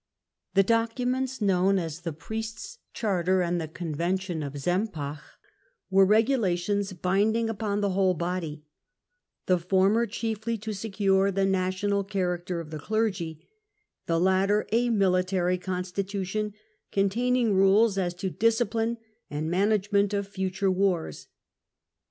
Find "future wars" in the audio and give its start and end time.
20.27-21.27